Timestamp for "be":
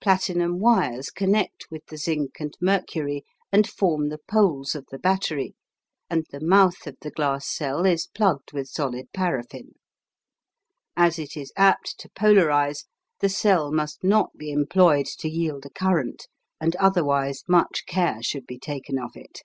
14.36-14.52, 18.46-18.60